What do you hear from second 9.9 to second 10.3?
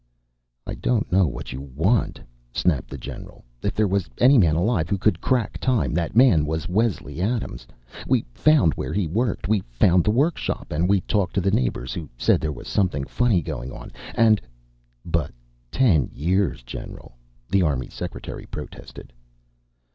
the